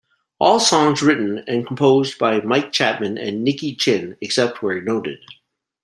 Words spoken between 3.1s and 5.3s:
and Nicky Chinn except where noted.